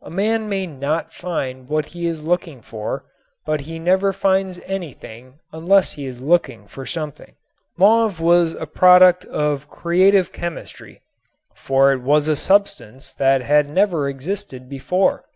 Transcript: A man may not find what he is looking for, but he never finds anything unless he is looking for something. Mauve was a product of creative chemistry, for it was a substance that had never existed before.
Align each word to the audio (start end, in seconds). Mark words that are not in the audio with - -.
A 0.00 0.08
man 0.08 0.48
may 0.48 0.66
not 0.66 1.12
find 1.12 1.68
what 1.68 1.84
he 1.92 2.06
is 2.06 2.24
looking 2.24 2.62
for, 2.62 3.04
but 3.44 3.60
he 3.68 3.78
never 3.78 4.10
finds 4.10 4.58
anything 4.60 5.38
unless 5.52 5.92
he 5.92 6.06
is 6.06 6.18
looking 6.22 6.66
for 6.66 6.86
something. 6.86 7.34
Mauve 7.76 8.18
was 8.18 8.54
a 8.54 8.66
product 8.66 9.26
of 9.26 9.68
creative 9.68 10.32
chemistry, 10.32 11.02
for 11.54 11.92
it 11.92 12.00
was 12.00 12.26
a 12.26 12.36
substance 12.36 13.12
that 13.12 13.42
had 13.42 13.68
never 13.68 14.08
existed 14.08 14.66
before. 14.70 15.26